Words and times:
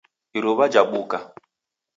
Iruwa 0.37 0.65
jabuka. 0.73 1.17